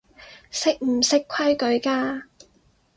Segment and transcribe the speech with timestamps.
[0.49, 2.23] 識唔識規矩㗎